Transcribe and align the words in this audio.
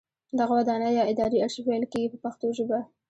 دغه 0.39 0.53
ودانۍ 0.59 0.91
یا 0.99 1.03
ادارې 1.11 1.37
ارشیف 1.45 1.65
ویل 1.67 1.85
کیږي 1.93 2.07
په 2.11 2.17
پښتو 2.23 2.47
ژبه. 2.57 2.79